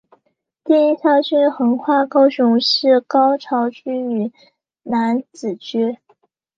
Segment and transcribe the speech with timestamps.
[0.63, 4.31] 第一校区横跨高雄市燕巢区与
[4.81, 5.99] 楠梓区。